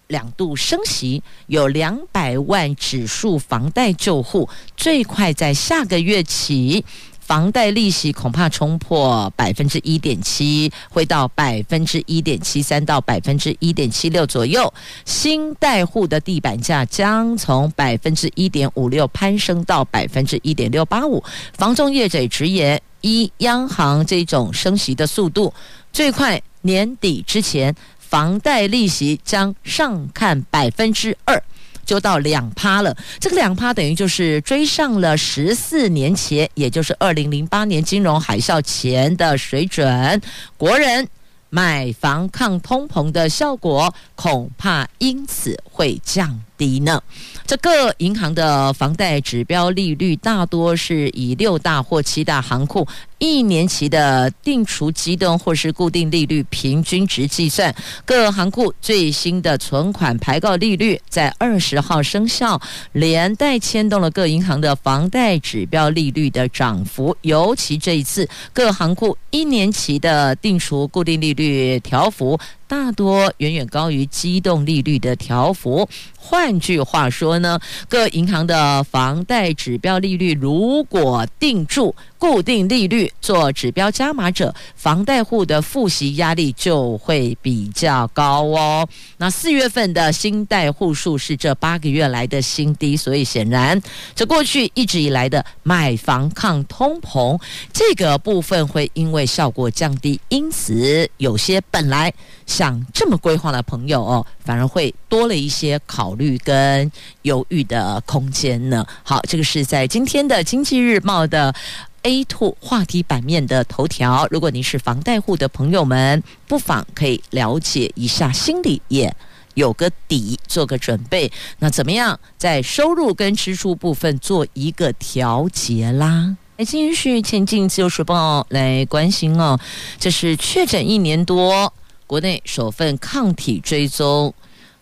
[0.08, 6.84] 两度升息，有两百万指数房贷旧户，最快在下个月起，
[7.20, 14.72] 房贷利息恐怕冲破百分之一点七，会到百分之一点七三到百分之一点七六左右。
[15.04, 21.22] 新贷户的地板价将从百分之一点五六攀升到百分之一点六八五。
[21.52, 25.52] 房仲业者直言，依央行这种升息的速度，
[25.92, 27.76] 最快年底之前。
[28.08, 31.42] 房贷利息将上看百分之二，
[31.84, 32.96] 就到两趴了。
[33.20, 40.20] 这个两趴等于就是追上了十四年前，也就是二零零八年金融海啸前的水准。
[40.56, 41.06] 国人
[41.50, 47.00] 买房抗通膨的效果，恐怕因此会降低呢。
[47.46, 57.74] 这各银行的房贷指标利率大多是以六大或七大行库一年期的定储机动或是固定利率平均值计算。
[58.04, 62.60] 各行库最新的存款排告利率在二十号生效，
[62.92, 67.16] 连带牵动了各银行的房贷指标利率的涨幅。
[67.22, 72.38] 尤其这一次，各行库一年期的定储固定利率调幅。
[72.68, 75.88] 大多远远高于机动利率的条幅。
[76.16, 88.86] 换句话说呢，各银行的房贷指标利率如果定住固定利率做指标加码者，房贷户的付息压力就会比较高哦。
[89.18, 93.80] 那四月份的新贷户数是这八个月来的新低，所以显然
[94.16, 97.40] 这过去一直以来的买房抗通膨
[97.72, 102.12] 这个部分会因为效果降低，因此有些本来
[102.46, 106.90] 想这么规划的朋友哦，反而会多了一些考虑跟
[107.22, 108.84] 犹豫的空间呢。
[109.04, 111.54] 好，这个是在今天的《经济日报》的。
[112.02, 119.14] A two 话题版面的头条，如果您是房贷户的朋友们，不妨可以了解一下，心里也
[119.54, 121.30] 有个底，做个准备。
[121.58, 126.36] 那怎么样在收入跟支出部分做一个调节啦？
[126.56, 129.58] 来继续前进，自由时报来关心哦，
[129.98, 131.72] 这是确诊一年多，
[132.06, 134.32] 国内首份抗体追踪。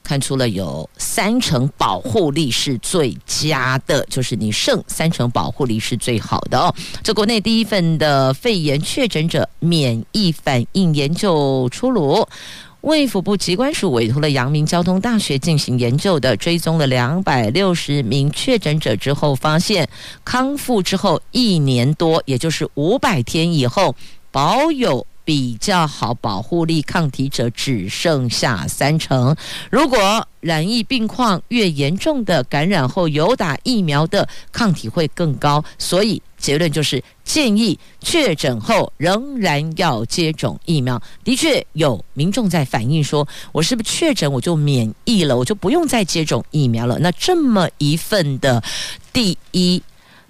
[0.06, 6.72] 看出了有三成保护力是最佳的，就是你剩三成保护力是最好的哦。
[7.02, 12.24] 这国内第一份的肺炎确诊者免疫反应研究出炉，
[12.82, 19.88] 卫福部疾管署委托了阳明交通大学进行研究的，追踪了两百六十名确诊者之后，发现
[20.24, 23.96] 康复之后一年多，也就是五百天以后，
[24.30, 25.04] 保有。
[25.26, 29.34] 比较好保护力抗体者只剩下三成，
[29.72, 41.02] 如果染疫病况越严重的感染后有打疫苗的抗体会更高，所以结论就是建议确诊后仍然要接种疫苗。
[41.24, 47.00] 的确有民众在反映说，我是不是确诊我就免疫了，我就不用再接种疫苗了？
[47.00, 48.62] 那这么一份的
[49.12, 49.82] 第一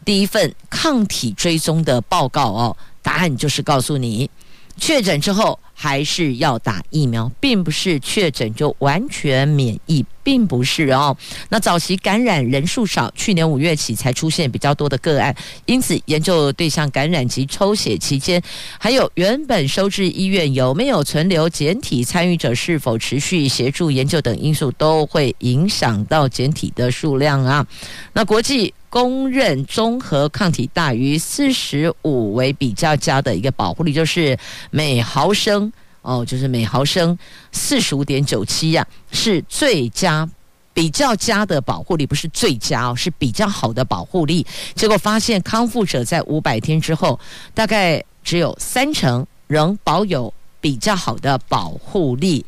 [0.07, 4.31] 第一份抗体追踪的报告哦，答案就是告诉你。
[4.79, 11.17] 确诊之后还是要打疫苗，并不是确诊就完全免疫，并不是哦。
[11.49, 15.35] 那早期感染人数少，去年五月起才出现比较多的个案，
[15.65, 18.41] 因此研究对象感染及抽血期间，
[18.79, 27.67] 还有原本收治医院有没有存留检体，参与者是否持续协助研究等因素，都会影响到检体的数量啊。
[28.13, 28.75] 那国际。
[28.97, 34.35] 公认综合抗体大于四十五为比较佳的一个保护力，就是
[34.71, 37.19] 每毫升哦，就是每毫升
[37.53, 40.27] 四十五点九七呀，是最佳
[40.73, 44.47] 比较佳的保护力，不是最佳哦，是比较好的保护力。
[44.75, 47.21] 结果发现康复者在五百天之后，
[47.53, 52.43] 大概只有三成仍保有比较好的保护力，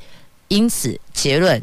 [0.48, 1.62] 因此结论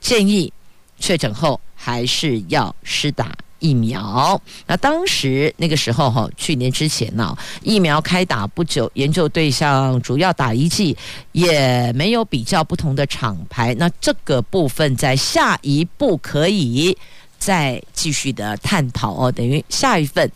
[0.00, 0.52] 建议
[0.98, 3.30] 确诊后还是要施打。
[3.64, 10.94] 疫苗，那当时那个时候哈，去年之前呢，疫苗开打不久，研究对象主要打一剂，
[11.32, 13.74] 也没有比较不同的厂牌。
[13.76, 16.94] 那这个部分在下一步可以
[17.38, 20.30] 再继续的探讨哦，等于下一份。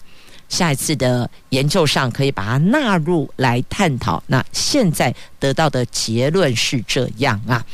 [0.48, 4.22] 下一次的研究上可以把它纳入来探讨。
[4.26, 7.64] 那现在得到的结论是这样啊。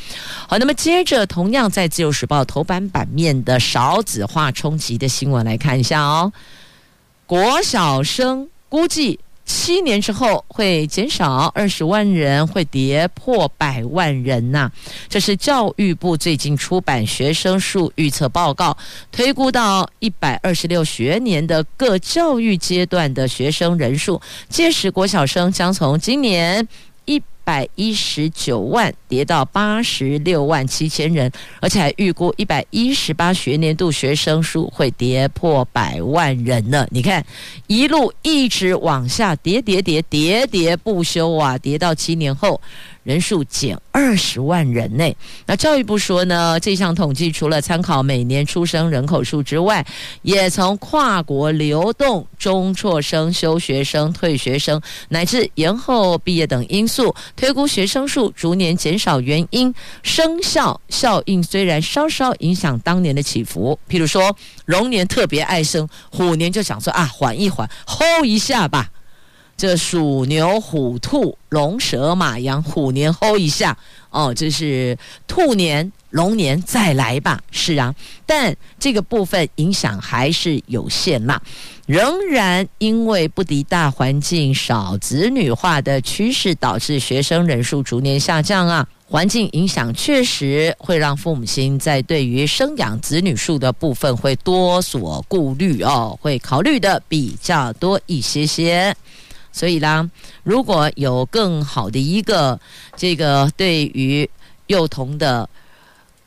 [0.48, 6.32] 好，那么接着同样在《自由时报》头版版面的少子化冲击的新闻来看一下哦。
[7.26, 9.20] 国小生估计。
[9.44, 14.70] 七年之后会减少二十万人，会跌破百万人呐、
[15.09, 18.76] 这是教育部最近出版学生数预测报告，
[19.12, 26.66] 推估到一百二十六学年的各教育阶段的学生人数，届时国小生将从今年
[27.04, 31.30] 一百一十九万跌到八十六万七千人，
[31.61, 36.87] 而且还预估一百一十八学年度学生数会跌破百万人呢。
[36.90, 37.24] 你看，
[37.66, 42.61] 一路一直往下跌，跌跌跌，跌不休啊，跌到七年后。
[43.04, 49.85] 人数减二十万人内，那教育部说呢，这项统计除了参考每年出生人口数之外，
[50.22, 54.80] 也从跨国流动、中辍生、休学生、退学生
[55.11, 68.90] 乃至延后毕业等因素，推估学生数逐年减少原因，生效效应虽然稍稍影响当年的起伏，譬如说龙年特别爱生，虎年就想说啊，缓一缓，hold 一下吧。
[69.56, 73.76] 这鼠牛虎兔龙蛇马羊虎年吼一下
[74.10, 77.94] 哦，这是兔年龙年再来吧，是啊，
[78.26, 81.40] 但这个部分影响还是有限啦，
[81.86, 88.86] 仍然因为不敌大环境少子女化的趋势，导致学生人数逐年下降啊。
[89.06, 98.96] 环境影响确实会让父母亲在对于生养子女数的部分会多所顾虑哦，会考虑的比较多一些些。
[99.54, 100.10] 所以啦，
[100.42, 102.58] 如果有更好的一个
[102.96, 104.28] 这个对于
[104.66, 105.48] 幼童的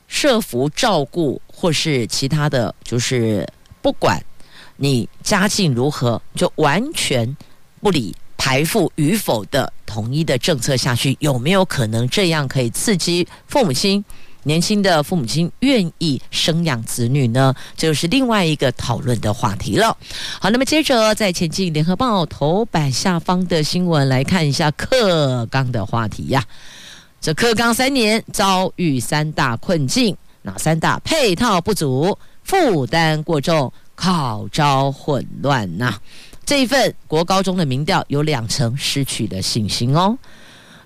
[0.08, 3.46] 设伏照顾，或是其他的就是
[3.82, 4.18] 不管
[4.78, 7.36] 你家境如何，就完全
[7.82, 14.06] 不理排富与否的统一的政策下去，有没有可能这样可以刺激父母亲？
[14.44, 17.54] 年轻的父母亲愿意生养子女呢？
[17.76, 19.98] 就是另外一个讨论的话题了。
[20.40, 26.44] 好，那么接着再前进，《联合报》头版下方的新闻来看一下课纲的话题呀。
[27.20, 31.00] 这课纲三年遭遇三大困境，哪三大？
[31.00, 36.00] 配套不足、负担过重、考招混乱呐。
[36.46, 40.18] 这一份国高中的民调有两成失去了信心哦。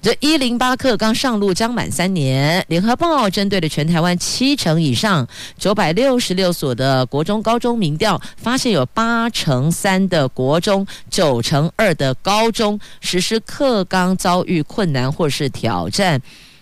[0.02, 5.28] 这一零八课纲上路将满三年，联合报针对了全台湾七成以上
[5.60, 16.20] 九百六十六所的国中高中民调，发现有八成三的国中、九成二的高中实施课纲遭遇困难或是挑战。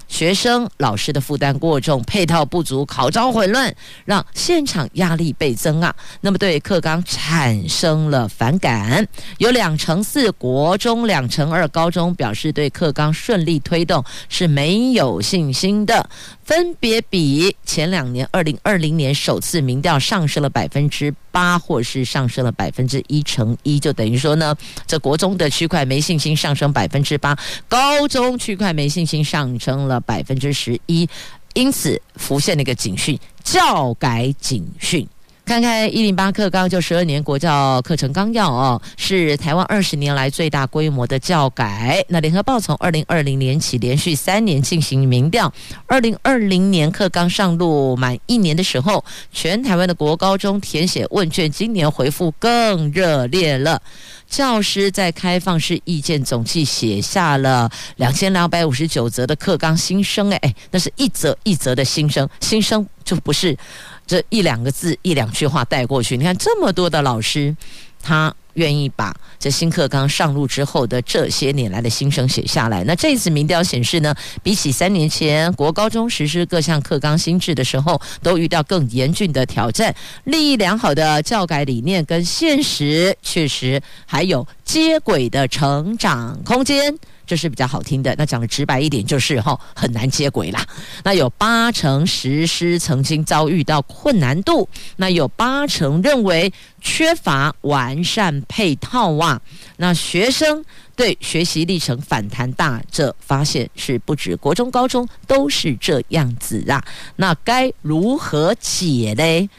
[0.09, 5.95] 学生、老师的负担过重，配套不足，考招混乱，让现场压力倍增啊！
[6.19, 9.07] 那么对课纲产生了反感，
[9.37, 16.09] 有两成四国中、两成二高中表示对课纲顺利推动是没有信心的。
[16.43, 24.55] 分别比前两年，二零二零年首次民调上升了百分之八，或是上升了百分之一乘一，就等于说呢，
[24.87, 27.37] 这国中的区块没信心上升百分之八，
[27.67, 31.07] 高中区块没信心上升了百分之十一，
[31.53, 35.07] 因此浮现了一个警讯，教改警讯。
[35.45, 42.05] 看看一零八课纲就十二年国教课程纲要哦，是台湾二十年来最大规模的教改。
[42.07, 45.51] 那联合报从二零二零年起连续三年进行民调，
[45.87, 53.81] 二零二零年课纲上路满一年的时候，全台湾的国高中填写问卷，今年回复更热烈了。
[54.29, 63.57] 教师在开放式意见总计写下了两千两百五十九则的课纲心声，哎，那是一则一则的新生，新生就不是。
[64.05, 67.55] 这一两个字、一两句话带过去，你看这么多的老师，
[68.01, 72.83] 他愿意把这新课纲上路之后的这些年来的心声写下来。
[72.83, 79.95] 那这次民调显示呢，比起三年前国高中实施各项课纲新制的时候，都遇到更严峻的挑战。
[80.25, 86.93] 利益良好的教改理念跟现实确实还有接轨的成长空间。
[87.25, 90.65] 这是比较好听的，那讲的直白一点就是哈，很难接轨啦。
[91.03, 96.51] 那有八成实施曾经遭遇到困难度，那有八成认为
[96.81, 99.41] 缺乏完善配套啊。
[99.77, 100.61] 那学生
[100.97, 106.83] 对学习历程反弹大，这发现是不止国中、高中都是这样子啊。
[107.15, 109.49] 那该如何解嘞？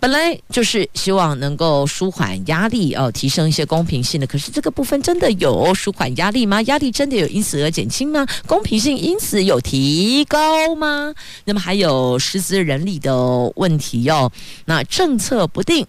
[0.00, 4.24] 本来就是希望能够舒缓压力哦，提升一些公平性的。
[4.28, 6.62] 可是这个部分真的有舒缓压力吗？
[6.62, 8.24] 压力真的有因此而减轻吗？
[8.46, 11.12] 公平性因此有提高吗？
[11.46, 13.12] 那么还有师资人力的
[13.56, 14.30] 问题哦。
[14.66, 15.84] 那政策不定，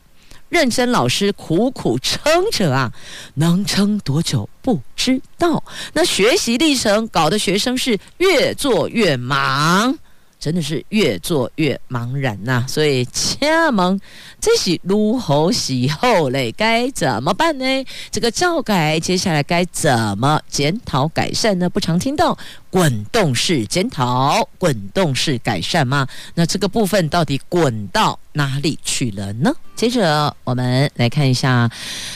[0.50, 2.20] 认真老师苦苦撑
[2.52, 2.92] 着啊，
[3.36, 5.64] 能撑多久不知道。
[5.94, 9.98] 那学习历程搞得学生是越做越忙。
[10.40, 13.38] 真的是越做越茫然呐、啊，所以请
[13.76, 14.00] 问
[14.40, 16.50] 这是如何是好嘞？
[16.54, 17.66] 该怎么办呢？
[18.10, 21.70] 这个教改接下来该怎么检讨改善呢？
[21.70, 22.38] 不常听到
[22.70, 26.08] 滚动式检讨、滚动式改善吗？
[26.36, 29.54] 那这个部分到底滚到哪里去了呢？
[29.76, 31.70] 接着我们来看一下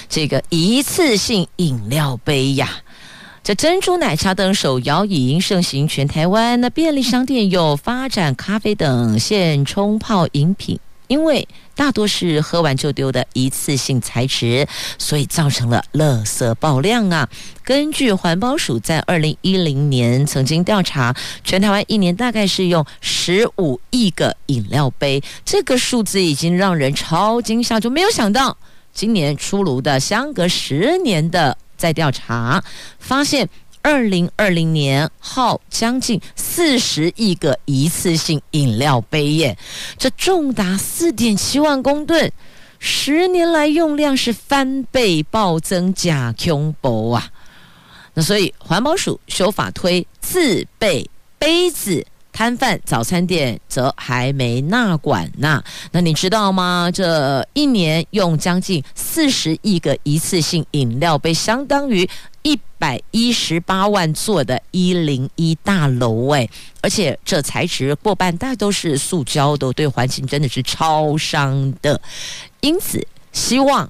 [0.07, 2.69] 这个一次性饮料杯呀。
[3.43, 10.79] 这珍珠奶茶等手摇饮盛行全台湾，那便利商店有发展咖啡等现冲泡饮品，
[11.09, 14.65] 因为大多是喝完就丢的一次性材质，
[14.97, 17.27] 所以造成了垃圾爆量啊。
[17.65, 21.13] 根据环保署在二零一零年曾经调查，
[21.43, 28.55] 全台湾一年大概是用十五亿个饮料杯，这个数字已经让人超惊吓，就没有想到
[28.93, 31.57] 今年出炉的相隔十年的。
[31.83, 32.63] 在调查
[32.97, 33.49] 发现，
[33.81, 39.57] 二零二零年耗将近四十亿个一次性饮料杯耶，
[39.97, 42.31] 这重达四点七万公吨，
[42.79, 47.29] 十年来用量是翻倍暴增，假恐怖啊！
[48.13, 52.07] 那所以环保署修法推自备杯子。
[52.33, 55.63] 摊贩早餐店则还没纳管呢。
[55.91, 56.89] 那你知道吗？
[56.91, 62.09] 这一年用将近四十亿个一次性饮料杯，相当于
[62.41, 66.49] 一百一十八万座的一零一大楼诶！
[66.81, 72.01] 而且这材质过半大都是塑胶的，对环境真的是超伤的。
[72.59, 73.89] 因此，希望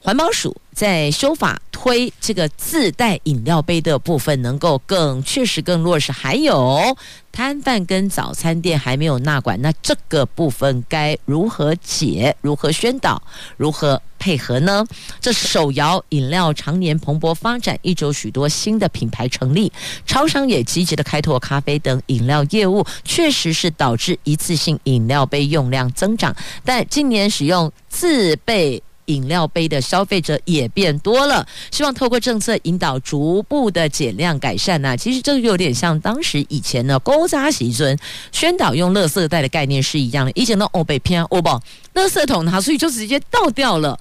[0.00, 6.12] 环保署在修法推这个自带饮料杯的部分，能够更确实更落实。
[6.12, 6.94] 还有
[7.32, 12.36] 摊贩跟早餐店还没有纳管，那这个部分该如何解？
[12.42, 13.22] 如何宣导？
[13.56, 14.84] 如何配合呢？
[15.18, 19.72] 这手摇饮料常年蓬勃发展，一周许多新的品牌成立，
[20.04, 26.36] 超商也积极的开拓咖啡等饮料业务，确实是导致一次性饮料杯用量增长。
[26.66, 34.96] 但近年使用自备饮料杯的消费者也变多了，希望透过政策引导，逐步的减量改善呢、啊。
[34.96, 37.98] 其实这个有点像当时以前呢，勾扎喜尊
[38.30, 40.32] 宣导用垃圾袋的概念是一样的。
[40.34, 41.60] 以前的欧北偏欧宝，
[41.94, 43.98] 垃圾桶拿出去就直接倒掉了。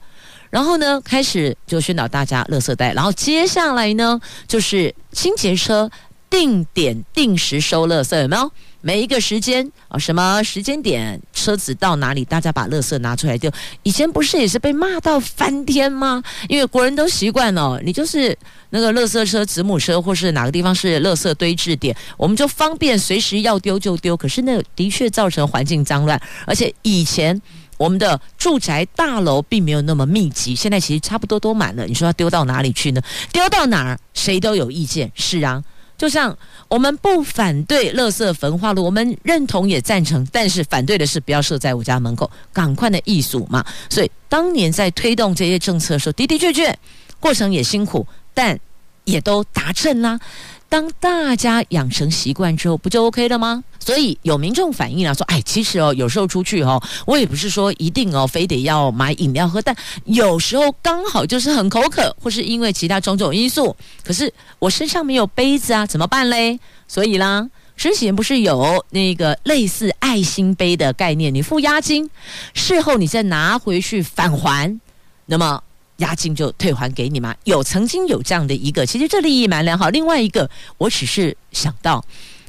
[0.49, 5.89] 然后呢，开始就宣导大家垃圾袋，然后接下来呢，就是清洁车
[6.29, 8.51] 定点定时收垃圾，有没有？
[8.85, 13.51] 每一个时间啊，什么时间点车子到哪里，大家把垃圾拿出来丢。
[13.81, 16.21] 以前不是也是被骂到翻天吗？
[16.47, 18.37] 因为国人都习惯了，你就是
[18.69, 24.15] 那个垃圾车、子母车，或是哪个地方是垃圾堆置点，我们就方便随时要丢就丢。
[24.15, 27.41] 可是那的确造成环境脏乱，而且以前
[27.77, 31.87] 我们的住宅大楼并没有那么密集，现在其实差不多都满了。
[31.87, 33.01] 你说要丢到哪里去呢？
[33.33, 35.11] 丢到哪儿，谁都有意见。
[35.15, 35.63] 是啊。
[35.97, 36.37] 就像
[36.67, 43.65] 我们不反对垃圾焚化炉，我们认同也赞成，但是反对的是不要设在我家门口，赶快的艺术嘛。
[43.89, 46.77] 所以当年在推动这些政策的时候，的的确确
[47.19, 48.59] 过程也辛苦，但
[49.05, 50.19] 也都达成啦。
[50.67, 53.63] 当大家养成习惯之后，不就 OK 了吗？
[53.79, 66.59] 所以有民众反映啊，说，哎，其实哦，有时候出去哦，我也不是说一定哦，非得要买饮料喝，但有时候刚好就是很口渴，或是因为其他种种因素，可是我身上没有杯子啊，怎么办嘞？
[66.87, 67.47] 所以啦，
[67.77, 72.09] 之前不是有那个类似爱心杯的概念，你付押金，
[72.53, 74.79] 事后你再拿回去返还，
[75.27, 75.61] 那么。
[75.97, 77.33] 押金就退还给你吗？
[77.45, 79.89] 有曾经有这样的一个，其实这利益蛮良好。
[79.89, 82.03] 另外一个，我只是想到，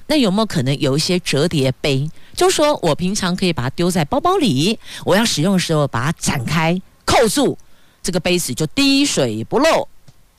[0.09, 2.11] 那有没有可能有一些折叠杯？
[2.35, 7.57] 就说我平常可以把它丢在包包里，我要使用的时候把它展开扣住，
[8.03, 9.87] 这个杯子就滴水不漏，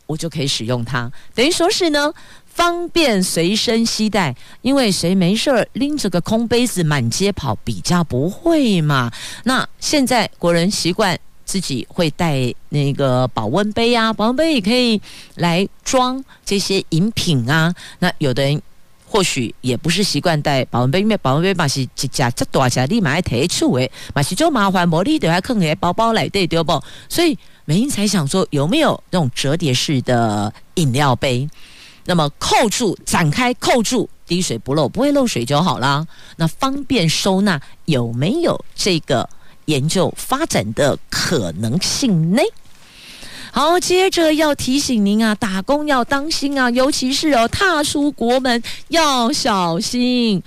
[0.05, 1.11] 我就可以使用它。
[1.33, 2.13] 等于说是呢，
[2.45, 4.35] 方便随身携带。
[4.61, 9.11] 因为谁没事拎着个空杯子满街跑，比较不会嘛。
[9.45, 11.17] 那现在国人习惯。
[11.47, 15.01] 自己会带那个保温杯啊，保温杯也可以
[15.35, 17.73] 来装这些饮品啊。
[17.99, 18.61] 那有的人
[19.09, 26.83] 或许也不是习惯带保温杯，因为保温杯嘛是一家这大家立马还提出诶，嘛是就麻烦，茉莉都要放在包包来对对不？
[27.07, 31.49] 所以美英才想说，有没有那种折叠式的饮料杯？
[32.03, 36.05] 那么扣住、展开、扣住，滴水不漏，不会漏水就好啦。
[36.35, 39.29] 那方便收纳，有没有这个？
[39.67, 42.41] 研究发展的可能性呢？
[43.51, 50.43] 好，接着要提醒您啊，打工要当心啊，尤其是哦，踏出国门要小心。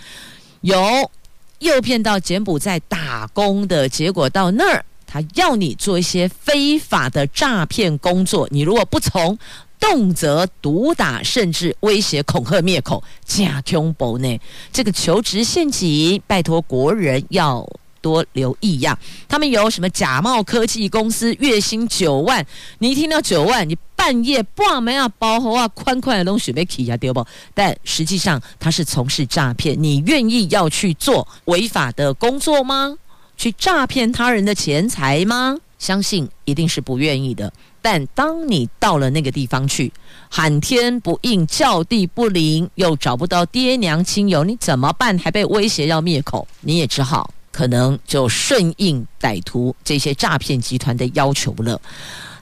[0.60, 1.10] 有
[1.58, 9.36] 诱骗到柬埔寨打工的结果，到那儿他要你做一些非法的诈骗工作，你如果不从，
[9.80, 14.40] 动辄毒打，甚至威胁恐吓灭口，假恐怖呢？
[14.72, 17.68] 这个求职陷阱，拜托国人要。
[18.00, 18.98] 多留意呀！
[19.28, 22.44] 他们有什么假冒科技公司，月薪九万？
[22.78, 27.26] 你一听到九万，你半夜半没啊包红啊宽宽的东西没起呀丢不？
[27.54, 32.96] 但实际上他是从事诈骗，你愿意要去做违法的工作吗？
[33.36, 35.56] 去诈骗他人的钱财吗？
[35.78, 37.50] 相信一定是不愿意的。
[37.82, 39.90] 但当你到了那个地方去，
[40.28, 45.18] 喊天不应，叫地不灵，又找不到爹娘亲友，你怎么办？
[45.18, 47.32] 还被威胁要灭口，你也只好。
[47.52, 51.80] 可能就顺应歹徒这些诈骗集团的要求了。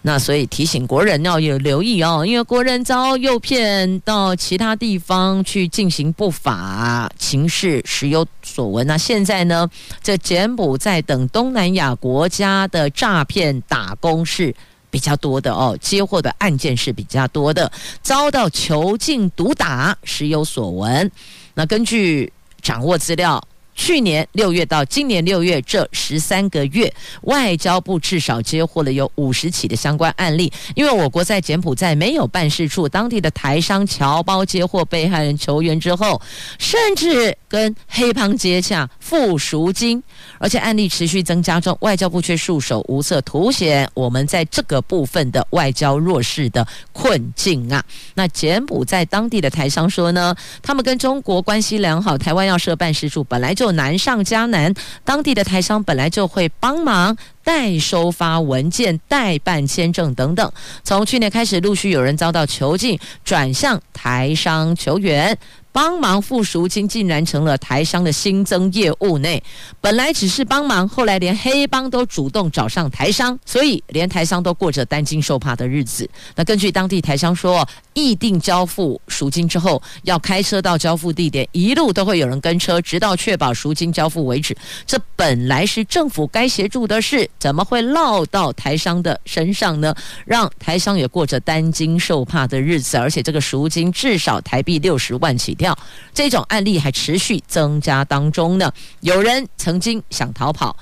[0.03, 8.87] 那所以提醒国人要有留意哦，因为国人遭诱骗到其他地方去进行不法情事，时有所闻。
[8.87, 9.69] 那现在呢，
[10.01, 14.55] 这柬埔寨等东南亚国家的诈骗打工是
[14.89, 21.11] 比较多的哦，接获的案件是比较多的，遭到囚禁毒打，时有所闻。
[21.55, 22.33] 那根据
[22.63, 23.43] 掌握资料。
[23.79, 30.53] 去年六月到今年六月这十三个月，外交部至少接获了有五十起的相关案例。
[30.75, 36.21] 因为我国在柬埔寨没有办事处，当地的台商侨胞接获被害人求援之后，
[36.59, 40.03] 甚至跟黑帮接洽，付赎金，
[40.39, 47.83] 而且案例持续增加中，外交部却束手无策，凸显我们在这个部分的外交弱势的困境啊。
[48.15, 54.73] 那柬埔寨当地的台商说呢，他们跟中国关系良好，台湾要设办事处本来就难上加难，
[55.05, 60.53] 当地的台商本来就会帮忙代收发文件、代办签证等等。
[60.85, 65.37] 从去年开始，陆续有人遭到囚禁，转向台商求援。
[65.79, 69.41] 帮忙付赎金竟然成了台商的新增业务内，
[69.81, 76.11] 本来只是帮忙，后来连黑帮都主动找上台商，所以连台商都过着担惊受怕的日子。
[76.35, 77.65] 那根据当地台商说，
[77.95, 84.57] 议定交付赎金之后，要开车到交付地点，一路都会有人跟车，直到确保赎金交付为止。
[84.85, 89.95] 这本来是政府该协助的事，怎么会落到台商的身上呢？
[90.25, 95.55] 让台商也过着担惊受怕的日子，而且这个赎金至少台币六十万起。
[95.59, 95.68] 跳，
[96.15, 98.73] 这种案例还持续增加当中呢。
[99.01, 100.77] 有人曾经想逃跑。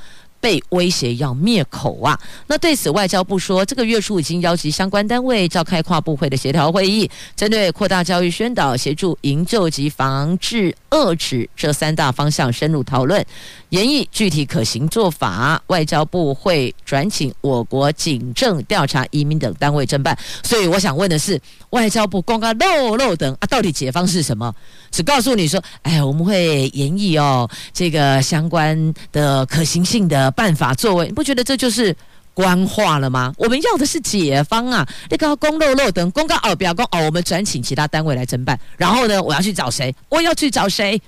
[0.46, 2.16] 被威胁要灭口啊！
[2.46, 13.26] 那对此，外交部说，这个月初已经邀集相关单位召开跨部会的协调会议，针对扩大教育宣导、协助营救及防治遏止这三大方向深入讨论，
[13.70, 15.60] 研议具体可行做法。
[15.66, 20.16] 外交部会转请我国警政、调查、移民等单位侦办。
[20.44, 21.40] 所以，我想问的是，
[21.70, 24.54] 外交部公告漏漏等啊，到底解方是什么？
[24.96, 30.30] 只告诉你说，哎，我们会研议哦，这个相关的可行性的。
[30.30, 31.94] 办法作为，你不觉得这就是
[32.32, 33.34] 官话了吗？
[33.36, 34.86] 我们要的是解方啊！
[35.10, 38.58] 那个公漏漏等公告哦，表公哦，我们转请其他单位来侦办。
[38.78, 39.94] 然后呢，我要去找谁？
[40.08, 40.98] 我要去找谁？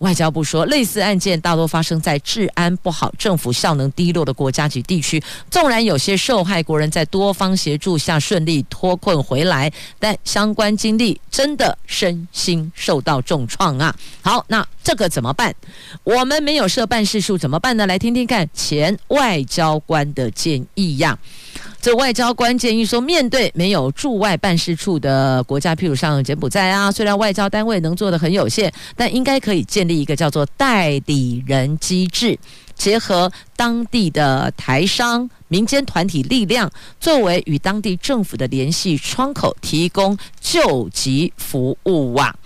[0.00, 5.22] 外交部说，类似案件大多发生在治安不好、政府效能低落的国家及地区。
[5.50, 13.94] 纵然有些受害国人在多方协助下顺利脱困回来，但相关经历真的身心受到重创啊！
[14.22, 15.54] 好，那这个怎么办？
[16.02, 17.86] 我们没有设办事处怎么办呢？
[17.86, 21.18] 来听听看前外交官的建议呀。
[21.80, 32.38] 这外交官建议说，面对没有驻外办事处的国家，譬如像柬埔寨啊，虽然外交单位能做的很有限，但应该可以建立一个叫做代理人机制，
[32.74, 36.70] 结合当地的台商、民间团体力量，
[37.00, 42.36] 作为与当地政府的联系窗口，提供救急服务啊。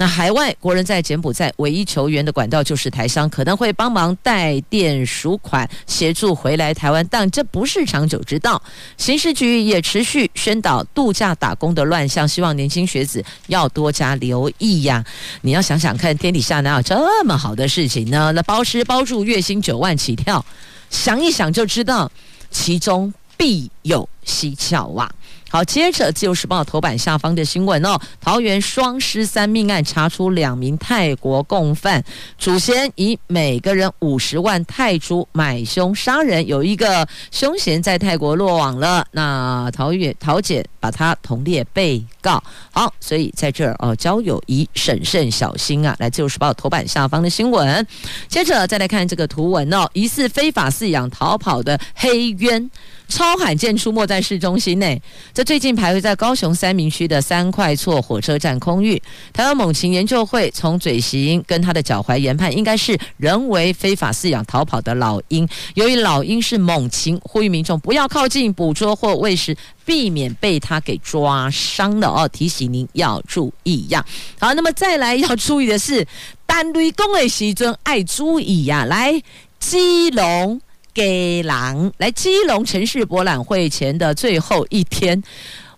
[0.00, 8.62] 那海外国人在柬埔寨唯一求援的管道就是台商，可能会帮忙代垫赎款，协助回来台湾，但这不是长久之道。
[8.96, 15.04] 刑事局也持续宣导度假打工的乱象，希望年轻学子要多加留意呀。
[15.40, 18.30] 你要想想看，天底下哪有这么好的事情呢？
[18.30, 20.44] 那包吃包住，月薪九万起跳，
[20.90, 22.08] 想一想就知道
[22.52, 25.10] 其中必有 蹊跷啊。
[25.50, 32.04] 好，接着《自由时报》头版下方的新闻哦，桃园双尸三命案查出两名泰国共犯，
[32.36, 42.42] 主嫌以每个人五十万泰铢买凶杀人，有一个凶嫌在泰国落网了，那桃园桃姐把他同列被告。
[42.70, 45.96] 好，所以在这儿哦，交友宜审慎小心啊！
[45.98, 47.86] 来，《自由时报》头版下方的新闻，
[48.28, 52.70] 接着再来看这个图文哦，疑似非法饲养逃跑的黑鸢。
[53.08, 55.00] 超罕见出没在市中心内，
[55.32, 59.02] 这最近徘徊在高雄三民区的三块厝火车站空域。
[59.32, 65.48] 台湾猛禽研究会从嘴型跟它的脚踝研判，应该是人为非法饲养逃跑的老鹰。
[65.74, 69.56] 由于老鹰是猛禽，呼吁民众不要靠近捕捉或喂食，
[69.86, 72.28] 避免被它给抓伤了哦。
[72.28, 74.04] 提醒您要注意呀。
[74.38, 76.06] 好，那么再来要注意的是，
[76.44, 78.84] 单雷公的时阵爱注意呀。
[78.84, 79.22] 来，
[79.58, 80.60] 基隆。
[80.98, 85.22] 给狼来基隆城市博览会前的最后一天，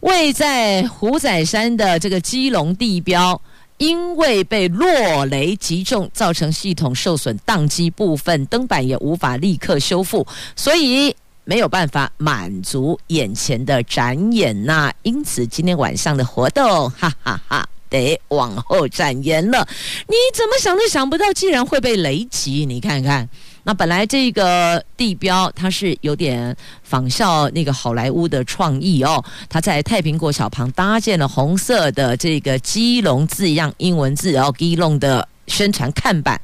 [0.01, 3.39] 位在虎仔山的这个基隆地标，
[3.77, 11.15] 因为被落雷击中，造成系统受损，宕机部分灯板也无法立刻修复，所以
[11.45, 19.69] 没有办法满足眼前的展演呐、因此今天晚上的活动，哈哈哈，哈，得往后展延了。
[20.09, 23.29] 你怎么想都想不到，竟然会被雷击，你看看。
[23.63, 36.41] 那本来这个地标它是有点仿效那个好莱坞的创意哦，它在太平国小旁搭建了红色的这个基隆字样英文字，然后基隆的宣传看板。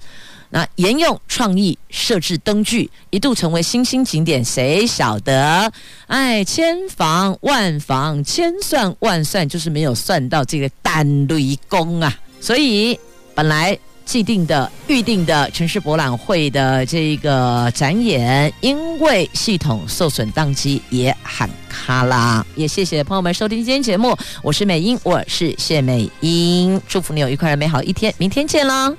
[0.50, 4.44] 那沿用创意设置灯具，一度成为新兴景点。
[4.44, 5.72] 谁晓得？
[6.06, 12.14] 哎，千防万防，千算万算，就是没有算到这个单雷公啊！
[12.40, 12.98] 所以
[13.34, 13.76] 本来。
[14.07, 22.46] 既定的、预定的城市博览会的这个展演，因为系统受损宕机也喊卡啦。
[22.54, 28.96] 也谢谢朋友们收听今天节目，我是美英，我是谢美英，祝福你有愉快的美好一天，明天见啦。